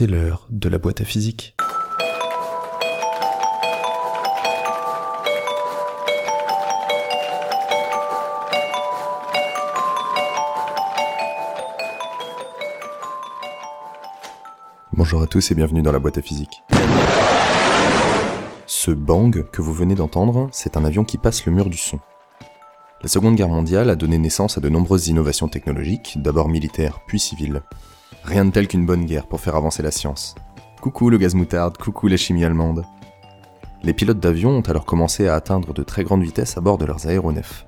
[0.00, 1.54] C'est l'heure de la boîte à physique.
[14.94, 16.62] Bonjour à tous et bienvenue dans la boîte à physique.
[18.64, 22.00] Ce bang que vous venez d'entendre, c'est un avion qui passe le mur du son.
[23.02, 27.20] La Seconde Guerre mondiale a donné naissance à de nombreuses innovations technologiques, d'abord militaires puis
[27.20, 27.60] civiles.
[28.24, 30.34] Rien de tel qu'une bonne guerre pour faire avancer la science.
[30.80, 32.84] Coucou le gaz moutarde, coucou la chimie allemande.
[33.82, 36.84] Les pilotes d'avion ont alors commencé à atteindre de très grandes vitesses à bord de
[36.84, 37.66] leurs aéronefs.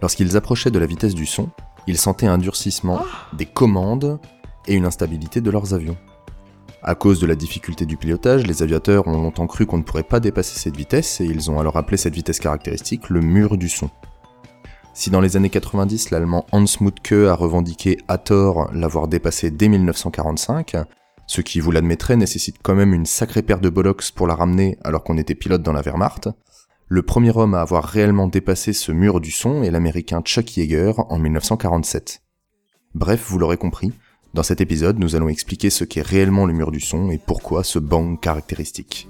[0.00, 1.48] Lorsqu'ils approchaient de la vitesse du son,
[1.86, 3.00] ils sentaient un durcissement
[3.32, 4.18] des commandes
[4.66, 5.96] et une instabilité de leurs avions.
[6.82, 10.02] À cause de la difficulté du pilotage, les aviateurs ont longtemps cru qu'on ne pourrait
[10.02, 13.68] pas dépasser cette vitesse et ils ont alors appelé cette vitesse caractéristique le mur du
[13.68, 13.88] son.
[14.94, 19.68] Si dans les années 90, l'allemand Hans Mutke a revendiqué à tort l'avoir dépassé dès
[19.68, 20.76] 1945,
[21.26, 24.76] ce qui, vous l'admettrez, nécessite quand même une sacrée paire de bollocks pour la ramener
[24.84, 26.28] alors qu'on était pilote dans la Wehrmacht,
[26.88, 30.92] le premier homme à avoir réellement dépassé ce mur du son est l'américain Chuck Yeager
[30.96, 32.22] en 1947.
[32.94, 33.92] Bref, vous l'aurez compris,
[34.34, 37.64] dans cet épisode, nous allons expliquer ce qu'est réellement le mur du son et pourquoi
[37.64, 39.08] ce bang caractéristique.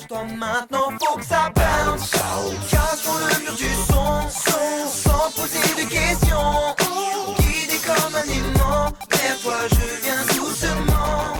[0.00, 2.10] Lâche-toi maintenant, faut que ça bounce.
[2.70, 6.74] Casse-toi le mur du son, son, sans poser de questions.
[7.38, 11.34] Guidé comme un aimant, vers toi je viens doucement.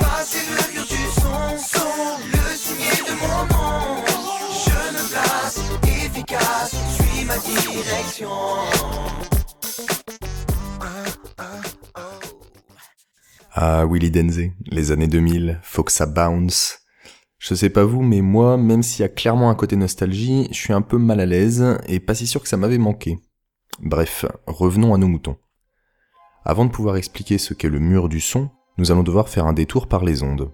[0.00, 4.04] Passer le mur du son, son, le signer de mon nom.
[4.66, 8.28] Je me place, efficace, suis ma direction.
[13.54, 16.85] Ah, Willy Denze, les années 2000, faut que ça bounce.
[17.48, 20.56] Je sais pas vous, mais moi, même s'il y a clairement un côté nostalgie, je
[20.56, 23.20] suis un peu mal à l'aise et pas si sûr que ça m'avait manqué.
[23.80, 25.36] Bref, revenons à nos moutons.
[26.44, 29.52] Avant de pouvoir expliquer ce qu'est le mur du son, nous allons devoir faire un
[29.52, 30.50] détour par les ondes.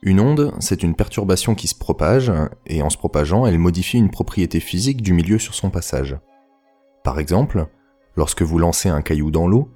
[0.00, 2.32] Une onde, c'est une perturbation qui se propage,
[2.64, 6.16] et en se propageant, elle modifie une propriété physique du milieu sur son passage.
[7.02, 7.66] Par exemple,
[8.16, 9.68] lorsque vous lancez un caillou dans l'eau,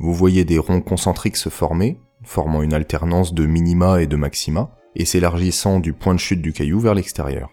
[0.00, 4.70] vous voyez des ronds concentriques se former, formant une alternance de minima et de maxima,
[4.96, 7.50] et s'élargissant du point de chute du caillou vers l'extérieur.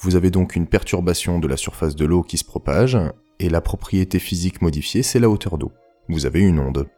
[0.00, 2.98] Vous avez donc une perturbation de la surface de l'eau qui se propage,
[3.38, 5.72] et la propriété physique modifiée, c'est la hauteur d'eau.
[6.08, 6.88] Vous avez une onde.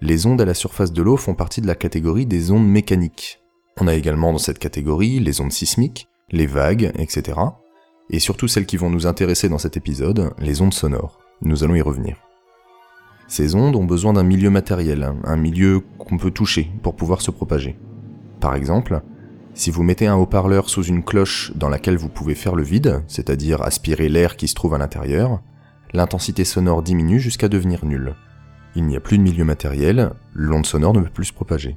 [0.00, 3.40] Les ondes à la surface de l'eau font partie de la catégorie des ondes mécaniques.
[3.80, 7.38] On a également dans cette catégorie les ondes sismiques, les vagues, etc.
[8.10, 11.20] Et surtout celles qui vont nous intéresser dans cet épisode, les ondes sonores.
[11.42, 12.16] Nous allons y revenir.
[13.28, 17.30] Ces ondes ont besoin d'un milieu matériel, un milieu qu'on peut toucher pour pouvoir se
[17.30, 17.76] propager.
[18.40, 19.02] Par exemple,
[19.54, 23.02] si vous mettez un haut-parleur sous une cloche dans laquelle vous pouvez faire le vide,
[23.08, 25.42] c'est-à-dire aspirer l'air qui se trouve à l'intérieur,
[25.92, 28.14] l'intensité sonore diminue jusqu'à devenir nulle.
[28.76, 31.76] Il n'y a plus de milieu matériel, l'onde sonore ne peut plus se propager.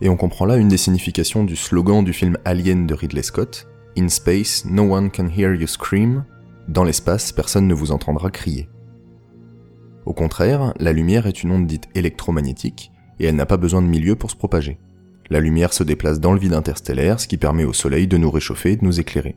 [0.00, 3.68] Et on comprend là une des significations du slogan du film Alien de Ridley Scott,
[3.96, 6.24] In space, no one can hear you scream.
[6.68, 8.68] Dans l'espace, personne ne vous entendra crier.
[10.06, 13.88] Au contraire, la lumière est une onde dite électromagnétique, et elle n'a pas besoin de
[13.88, 14.78] milieu pour se propager.
[15.30, 18.30] La lumière se déplace dans le vide interstellaire, ce qui permet au Soleil de nous
[18.30, 19.36] réchauffer et de nous éclairer.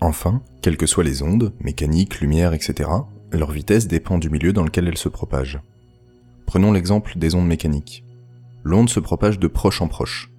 [0.00, 2.90] Enfin, quelles que soient les ondes, mécaniques, lumière, etc.,
[3.32, 5.60] leur vitesse dépend du milieu dans lequel elles se propagent.
[6.46, 8.04] Prenons l'exemple des ondes mécaniques.
[8.64, 10.32] L'onde se propage de proche en proche.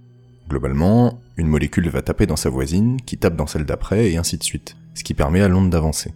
[0.50, 4.38] Globalement, une molécule va taper dans sa voisine, qui tape dans celle d'après, et ainsi
[4.38, 6.14] de suite, ce qui permet à l'onde d'avancer.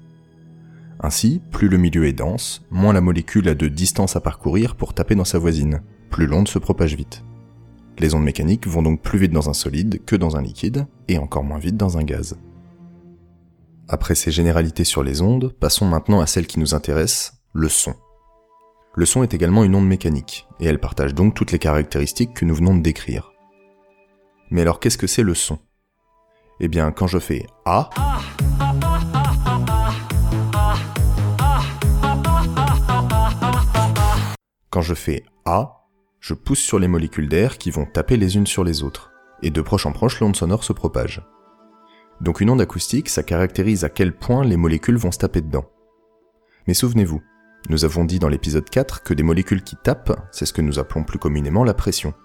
[0.99, 4.93] Ainsi, plus le milieu est dense, moins la molécule a de distance à parcourir pour
[4.93, 7.23] taper dans sa voisine, plus l'onde se propage vite.
[7.97, 11.17] Les ondes mécaniques vont donc plus vite dans un solide que dans un liquide, et
[11.17, 12.37] encore moins vite dans un gaz.
[13.87, 17.93] Après ces généralités sur les ondes, passons maintenant à celle qui nous intéresse, le son.
[18.95, 22.45] Le son est également une onde mécanique, et elle partage donc toutes les caractéristiques que
[22.45, 23.31] nous venons de décrire.
[24.51, 25.59] Mais alors qu'est-ce que c'est le son?
[26.59, 27.89] Eh bien, quand je fais A,
[34.69, 35.84] quand je fais A,
[36.25, 39.11] je pousse sur les molécules d'air qui vont taper les unes sur les autres,
[39.43, 41.21] et de proche en proche l'onde sonore se propage.
[42.19, 45.69] Donc une onde acoustique, ça caractérise à quel point les molécules vont se taper dedans.
[46.65, 47.21] Mais souvenez-vous,
[47.69, 50.79] nous avons dit dans l'épisode 4 que des molécules qui tapent, c'est ce que nous
[50.79, 52.15] appelons plus communément la pression.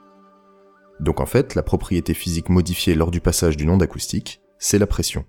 [0.99, 4.87] Donc en fait, la propriété physique modifiée lors du passage d'une onde acoustique, c'est la
[4.87, 5.27] pression.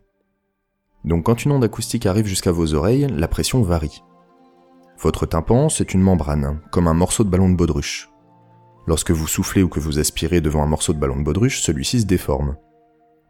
[1.03, 4.01] Donc quand une onde acoustique arrive jusqu'à vos oreilles, la pression varie.
[4.97, 8.10] Votre tympan, c'est une membrane, comme un morceau de ballon de baudruche.
[8.87, 12.01] Lorsque vous soufflez ou que vous aspirez devant un morceau de ballon de baudruche, celui-ci
[12.01, 12.57] se déforme.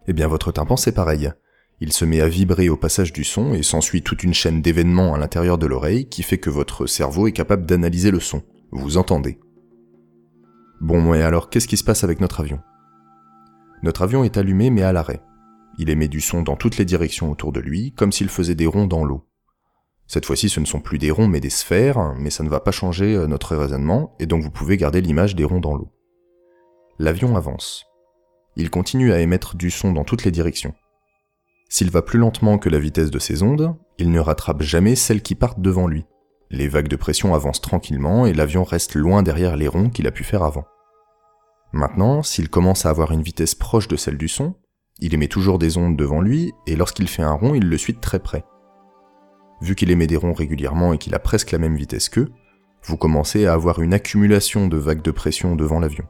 [0.08, 1.32] Eh bien votre tympan c'est pareil.
[1.80, 5.14] Il se met à vibrer au passage du son et s'ensuit toute une chaîne d'événements
[5.14, 8.44] à l'intérieur de l'oreille qui fait que votre cerveau est capable d'analyser le son.
[8.72, 9.40] Vous entendez.
[10.80, 12.60] Bon, et alors qu'est-ce qui se passe avec notre avion?
[13.84, 15.22] Notre avion est allumé mais à l'arrêt.
[15.78, 18.68] Il émet du son dans toutes les directions autour de lui, comme s'il faisait des
[18.68, 19.26] ronds dans l'eau.
[20.12, 22.60] Cette fois-ci, ce ne sont plus des ronds mais des sphères, mais ça ne va
[22.60, 25.90] pas changer euh, notre raisonnement, et donc vous pouvez garder l'image des ronds dans l'eau.
[27.00, 27.86] L'avion avance.
[28.58, 30.74] Il continue à émettre du son dans toutes les directions.
[31.70, 35.22] S'il va plus lentement que la vitesse de ses ondes, il ne rattrape jamais celles
[35.22, 36.04] qui partent devant lui.
[36.50, 40.12] Les vagues de pression avancent tranquillement et l'avion reste loin derrière les ronds qu'il a
[40.12, 40.66] pu faire avant.
[41.72, 44.56] Maintenant, s'il commence à avoir une vitesse proche de celle du son,
[45.00, 47.96] il émet toujours des ondes devant lui, et lorsqu'il fait un rond, il le suit
[47.96, 48.44] très près.
[49.62, 52.32] Vu qu'il émet des ronds régulièrement et qu'il a presque la même vitesse qu'eux,
[52.84, 56.06] vous commencez à avoir une accumulation de vagues de pression devant l'avion.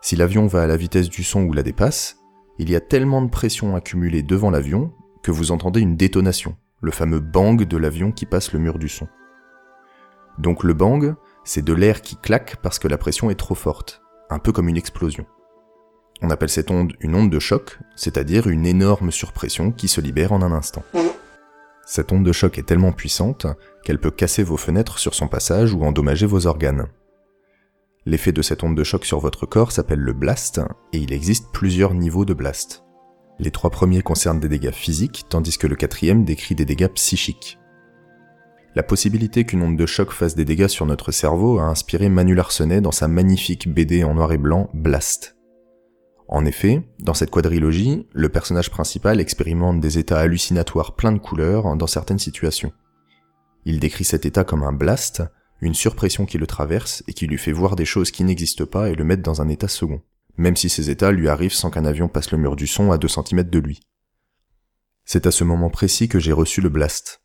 [0.00, 2.16] Si l'avion va à la vitesse du son ou la dépasse,
[2.58, 6.90] il y a tellement de pression accumulée devant l'avion que vous entendez une détonation, le
[6.90, 9.06] fameux bang de l'avion qui passe le mur du son.
[10.38, 11.14] Donc le bang,
[11.44, 14.68] c'est de l'air qui claque parce que la pression est trop forte, un peu comme
[14.68, 15.24] une explosion.
[16.20, 20.32] On appelle cette onde une onde de choc, c'est-à-dire une énorme surpression qui se libère
[20.32, 20.84] en un instant.
[21.94, 23.46] Cette onde de choc est tellement puissante
[23.84, 26.86] qu'elle peut casser vos fenêtres sur son passage ou endommager vos organes.
[28.06, 30.62] L'effet de cette onde de choc sur votre corps s'appelle le blast,
[30.94, 32.82] et il existe plusieurs niveaux de blast.
[33.38, 37.58] Les trois premiers concernent des dégâts physiques, tandis que le quatrième décrit des dégâts psychiques.
[38.74, 42.34] La possibilité qu'une onde de choc fasse des dégâts sur notre cerveau a inspiré Manu
[42.34, 45.36] Larsenet dans sa magnifique BD en noir et blanc Blast.
[46.34, 51.76] En effet, dans cette quadrilogie, le personnage principal expérimente des états hallucinatoires pleins de couleurs
[51.76, 52.72] dans certaines situations.
[53.66, 55.22] Il décrit cet état comme un blast,
[55.60, 58.88] une surpression qui le traverse et qui lui fait voir des choses qui n'existent pas
[58.88, 60.00] et le mettent dans un état second,
[60.38, 62.96] même si ces états lui arrivent sans qu'un avion passe le mur du son à
[62.96, 63.80] 2 cm de lui.
[65.04, 67.20] C'est à ce moment précis que j'ai reçu le blast.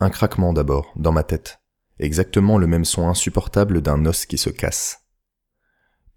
[0.00, 1.62] Un craquement d'abord, dans ma tête.
[1.98, 4.98] Exactement le même son insupportable d'un os qui se casse.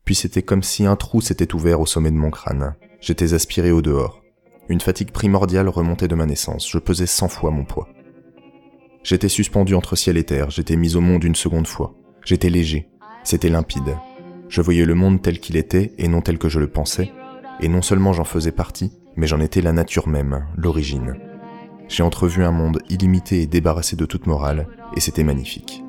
[0.06, 2.76] Puis c'était comme si un trou s'était ouvert au sommet de mon crâne.
[3.00, 4.22] J'étais aspiré au dehors.
[4.70, 6.70] Une fatigue primordiale remontait de ma naissance.
[6.70, 7.90] Je pesais cent fois mon poids.
[9.04, 10.50] J'étais suspendu entre ciel et terre.
[10.50, 11.94] J'étais mis au monde une seconde fois.
[12.24, 12.90] J'étais léger.
[13.24, 13.98] C'était limpide.
[14.48, 17.12] Je voyais le monde tel qu'il était et non tel que je le pensais.
[17.60, 21.16] Et non seulement j'en faisais partie, mais j'en étais la nature même, l'origine.
[21.88, 25.84] J'ai entrevu un monde illimité et débarrassé de toute morale, et c'était magnifique.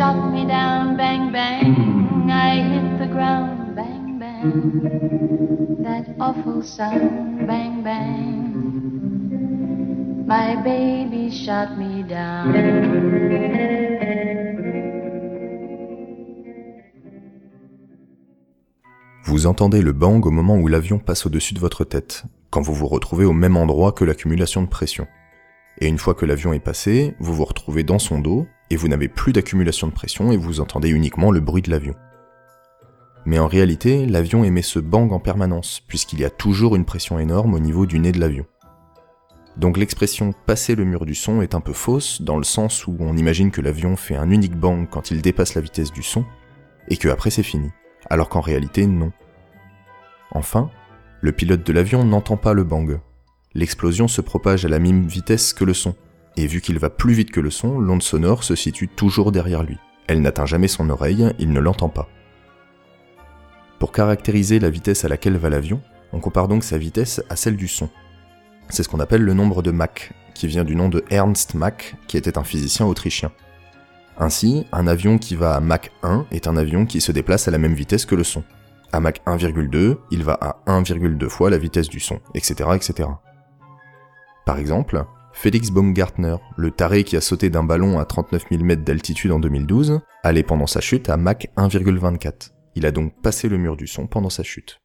[0.00, 1.76] Me down, bang, bang.
[3.76, 4.42] Bang, bang.
[5.82, 8.50] That awful sound, bang, bang.
[10.26, 11.28] My baby
[11.76, 12.54] me down.
[19.24, 22.72] Vous entendez le bang au moment où l'avion passe au-dessus de votre tête, quand vous
[22.74, 25.06] vous retrouvez au même endroit que l'accumulation de pression.
[25.78, 28.88] Et une fois que l'avion est passé, vous vous retrouvez dans son dos, et vous
[28.88, 31.94] n'avez plus d'accumulation de pression et vous entendez uniquement le bruit de l'avion.
[33.26, 37.18] Mais en réalité, l'avion émet ce bang en permanence, puisqu'il y a toujours une pression
[37.18, 38.46] énorme au niveau du nez de l'avion.
[39.56, 42.96] Donc l'expression passer le mur du son est un peu fausse, dans le sens où
[43.00, 46.24] on imagine que l'avion fait un unique bang quand il dépasse la vitesse du son,
[46.88, 47.70] et que après c'est fini,
[48.08, 49.12] alors qu'en réalité non.
[50.30, 50.70] Enfin,
[51.20, 53.00] le pilote de l'avion n'entend pas le bang.
[53.52, 55.94] L'explosion se propage à la même vitesse que le son,
[56.40, 59.62] et vu qu'il va plus vite que le son, l'onde sonore se situe toujours derrière
[59.62, 59.78] lui.
[60.06, 62.08] Elle n'atteint jamais son oreille, il ne l'entend pas.
[63.78, 65.82] Pour caractériser la vitesse à laquelle va l'avion,
[66.12, 67.90] on compare donc sa vitesse à celle du son.
[68.70, 71.94] C'est ce qu'on appelle le nombre de Mach, qui vient du nom de Ernst Mach,
[72.06, 73.30] qui était un physicien autrichien.
[74.18, 77.50] Ainsi, un avion qui va à Mach 1 est un avion qui se déplace à
[77.50, 78.44] la même vitesse que le son.
[78.92, 83.08] À Mach 1,2, il va à 1,2 fois la vitesse du son, etc., etc.
[84.46, 85.04] Par exemple,
[85.40, 89.40] Félix Baumgartner, le taré qui a sauté d'un ballon à 39 000 mètres d'altitude en
[89.40, 92.50] 2012, allait pendant sa chute à Mach 1,24.
[92.74, 94.82] Il a donc passé le mur du son pendant sa chute.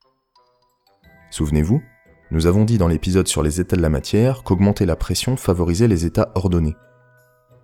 [1.30, 1.84] Souvenez-vous,
[2.32, 5.90] nous avons dit dans l'épisode sur les états de la matière qu'augmenter la pression favorisait
[5.90, 6.78] les états ordonnés.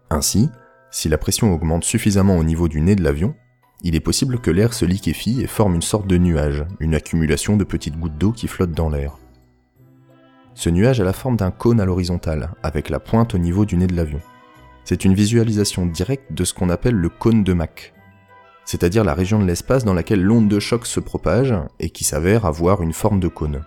[0.09, 0.49] Ainsi,
[0.91, 3.35] si la pression augmente suffisamment au niveau du nez de l'avion,
[3.83, 7.55] il est possible que l'air se liquéfie et forme une sorte de nuage, une accumulation
[7.55, 9.20] de petites gouttes d'eau qui flottent dans l'air.
[10.53, 13.77] Ce nuage a la forme d'un cône à l'horizontale, avec la pointe au niveau du
[13.77, 14.21] nez de l'avion.
[14.83, 17.93] C'est une visualisation directe de ce qu'on appelle le cône de Mach,
[18.65, 22.45] c'est-à-dire la région de l'espace dans laquelle l'onde de choc se propage et qui s'avère
[22.45, 23.63] avoir une forme de cône.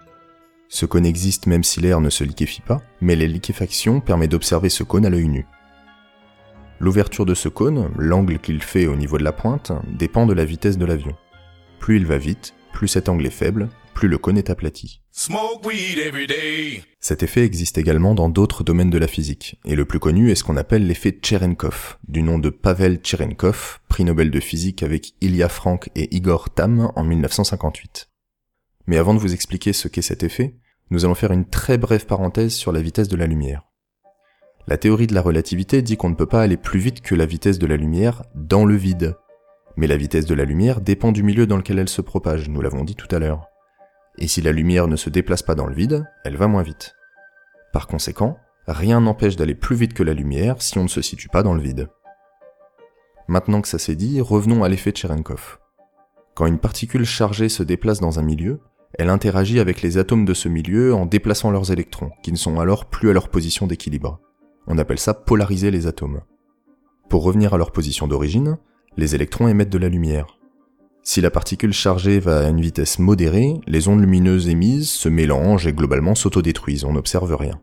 [0.69, 4.71] Ce cône existe même si l'air ne se liquéfie pas, mais la liquéfaction permet d'observer
[4.71, 5.47] ce cône à l'œil nu.
[6.81, 10.45] L'ouverture de ce cône, l'angle qu'il fait au niveau de la pointe, dépend de la
[10.45, 11.15] vitesse de l'avion.
[11.79, 15.01] Plus il va vite, plus cet angle est faible, plus le cône est aplati.
[15.13, 16.83] Smoke weed every day.
[17.01, 20.35] Cet effet existe également dans d'autres domaines de la physique, et le plus connu est
[20.35, 25.15] ce qu'on appelle l'effet Cherenkov, du nom de Pavel Cherenkov, prix Nobel de physique avec
[25.21, 28.11] Ilya Frank et Igor Tam en 1958.
[28.87, 30.57] Mais avant de vous expliquer ce qu'est cet effet,
[30.91, 33.63] nous allons faire une très brève parenthèse sur la vitesse de la lumière.
[34.67, 37.27] La théorie de la relativité dit qu'on ne peut pas aller plus vite que la
[37.27, 39.17] vitesse de la lumière dans le vide.
[39.77, 42.61] Mais la vitesse de la lumière dépend du milieu dans lequel elle se propage, nous
[42.61, 43.49] l'avons dit tout à l'heure.
[44.19, 46.95] Et si la lumière ne se déplace pas dans le vide, elle va moins vite.
[47.73, 51.29] Par conséquent, rien n'empêche d'aller plus vite que la lumière si on ne se situe
[51.29, 51.89] pas dans le vide.
[53.27, 55.59] Maintenant que ça s'est dit, revenons à l'effet Cherenkov.
[56.35, 58.61] Quand une particule chargée se déplace dans un milieu,
[58.99, 62.61] elle interagit avec les atomes de ce milieu en déplaçant leurs électrons, qui ne sont
[62.61, 64.21] alors plus à leur position d'équilibre.
[64.67, 66.21] On appelle ça polariser les atomes.
[67.09, 68.59] Pour revenir à leur position d'origine,
[68.97, 70.39] les électrons émettent de la lumière.
[71.07, 75.67] Si la particule chargée va à une vitesse modérée, les ondes lumineuses émises se mélangent
[75.67, 77.61] et globalement s'autodétruisent, on n'observe rien.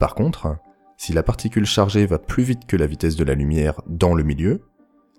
[0.00, 0.56] Par contre,
[0.96, 4.24] si la particule chargée va plus vite que la vitesse de la lumière dans le
[4.24, 4.62] milieu,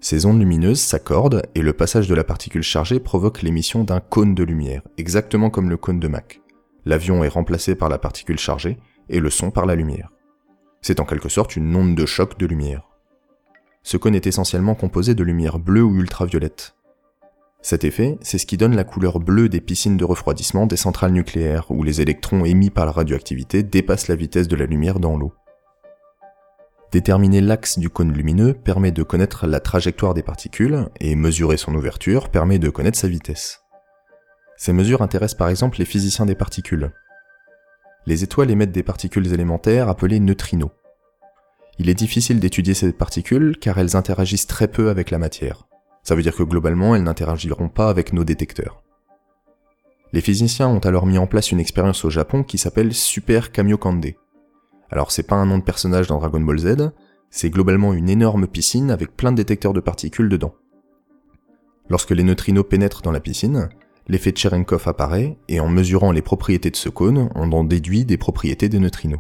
[0.01, 4.36] ces ondes lumineuses s'accordent et le passage de la particule chargée provoque l'émission d'un cône
[4.36, 6.42] de lumière, exactement comme le cône de Mach.
[6.86, 8.77] L'avion est remplacé par la particule chargée
[9.08, 10.12] et le son par la lumière.
[10.82, 12.89] C'est en quelque sorte une onde de choc de lumière.
[13.84, 16.76] Ce cône est essentiellement composé de lumière bleue ou ultraviolette.
[17.61, 21.11] Cet effet, c'est ce qui donne la couleur bleue des piscines de refroidissement des centrales
[21.11, 25.17] nucléaires, où les électrons émis par la radioactivité dépassent la vitesse de la lumière dans
[25.17, 25.33] l'eau.
[26.91, 31.75] Déterminer l'axe du cône lumineux permet de connaître la trajectoire des particules, et mesurer son
[31.75, 33.61] ouverture permet de connaître sa vitesse.
[34.55, 36.91] Ces mesures intéressent par exemple les physiciens des particules.
[38.05, 40.71] Les étoiles émettent des particules élémentaires appelées neutrinos.
[41.77, 45.66] Il est difficile d'étudier ces particules car elles interagissent très peu avec la matière.
[46.07, 48.81] Ça veut dire que globalement, elles n'interagiront pas avec nos détecteurs.
[50.13, 54.13] Les physiciens ont alors mis en place une expérience au Japon qui s'appelle Super Kamiokande.
[54.89, 56.91] Alors c'est pas un nom de personnage dans Dragon Ball Z,
[57.29, 60.55] c'est globalement une énorme piscine avec plein de détecteurs de particules dedans.
[61.89, 63.67] Lorsque les neutrinos pénètrent dans la piscine,
[64.07, 68.17] l'effet Cherenkov apparaît, et en mesurant les propriétés de ce cône, on en déduit des
[68.17, 69.19] propriétés des neutrinos.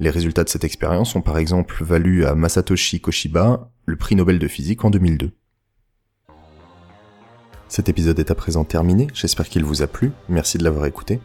[0.00, 4.38] Les résultats de cette expérience ont par exemple valu à Masatoshi Koshiba le prix Nobel
[4.38, 5.32] de physique en 2002.
[7.72, 11.20] Cet épisode est à présent terminé, j'espère qu'il vous a plu, merci de l'avoir écouté.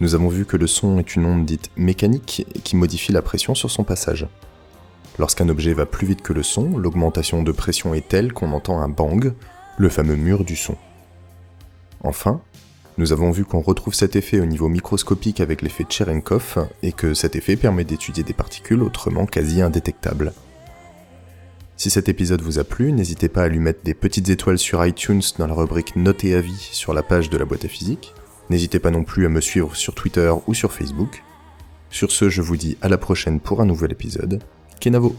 [0.00, 3.54] Nous avons vu que le son est une onde dite mécanique qui modifie la pression
[3.54, 4.26] sur son passage.
[5.20, 8.80] Lorsqu'un objet va plus vite que le son, l'augmentation de pression est telle qu'on entend
[8.80, 9.32] un bang,
[9.78, 10.74] le fameux mur du son.
[12.02, 12.40] Enfin,
[12.98, 17.14] nous avons vu qu'on retrouve cet effet au niveau microscopique avec l'effet Cherenkov et que
[17.14, 20.32] cet effet permet d'étudier des particules autrement quasi indétectables.
[21.76, 24.84] Si cet épisode vous a plu, n'hésitez pas à lui mettre des petites étoiles sur
[24.84, 28.14] iTunes dans la rubrique Notes et avis sur la page de la boîte à physique,
[28.48, 31.24] N'hésitez pas non plus à me suivre sur Twitter ou sur Facebook.
[31.90, 34.40] Sur ce, je vous dis à la prochaine pour un nouvel épisode.
[34.80, 35.16] Kenavo